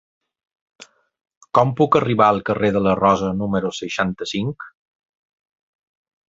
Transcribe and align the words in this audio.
Com 1.57 1.73
puc 1.81 1.97
arribar 1.99 2.29
al 2.33 2.41
carrer 2.47 2.71
de 2.77 2.81
la 2.87 2.95
Rosa 3.01 3.29
número 3.43 3.71
seixanta-cinc? 3.81 4.67